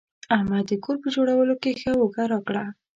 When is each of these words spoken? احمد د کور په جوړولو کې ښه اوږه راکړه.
احمد 0.35 0.65
د 0.69 0.73
کور 0.83 0.95
په 1.03 1.07
جوړولو 1.15 1.53
کې 1.61 1.71
ښه 1.79 1.91
اوږه 1.99 2.23
راکړه. 2.31 2.65